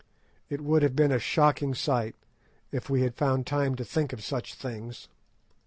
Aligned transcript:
It 0.49 0.61
would 0.61 0.81
have 0.81 0.95
been 0.95 1.11
a 1.11 1.19
shocking 1.19 1.75
sight, 1.75 2.15
if 2.71 2.89
we 2.89 3.03
had 3.03 3.13
found 3.13 3.45
time 3.45 3.75
to 3.75 3.85
think 3.85 4.13
of 4.13 4.23
such 4.23 4.55
things. 4.55 5.07